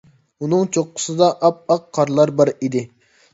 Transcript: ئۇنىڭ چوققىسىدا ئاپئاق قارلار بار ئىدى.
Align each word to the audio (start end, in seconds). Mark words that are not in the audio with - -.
ئۇنىڭ 0.45 0.63
چوققىسىدا 0.77 1.27
ئاپئاق 1.49 1.85
قارلار 1.99 2.33
بار 2.41 2.53
ئىدى. 2.57 2.85